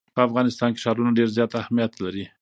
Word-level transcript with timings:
په 0.15 0.21
افغانستان 0.27 0.69
کې 0.73 0.81
ښارونه 0.83 1.11
ډېر 1.17 1.29
زیات 1.37 1.51
اهمیت 1.61 1.91
لري. 2.03 2.25